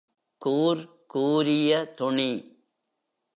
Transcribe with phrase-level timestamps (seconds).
[0.37, 1.05] கூர்
[1.07, 2.31] கூரிய துணி.